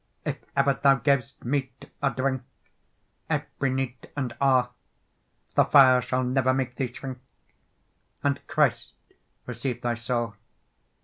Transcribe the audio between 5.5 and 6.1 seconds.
The fire